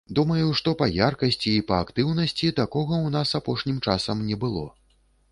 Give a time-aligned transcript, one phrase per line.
[0.17, 4.65] Думаю, што па яркасці і па актыўнасці такога ў нас апошнім часам не было.